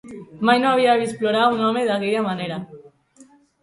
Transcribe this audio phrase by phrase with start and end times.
[0.47, 2.63] Mai no havia vist plorar un home d'aquella manera.